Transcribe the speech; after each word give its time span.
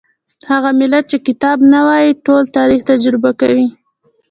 هغه 0.51 0.69
ملت 0.79 1.05
چې 1.11 1.17
کتاب 1.27 1.57
نه 1.73 1.79
وايي 1.87 2.11
ټول 2.25 2.43
تاریخ 2.57 2.81
تجربه 2.91 3.31
کوي. 3.41 3.67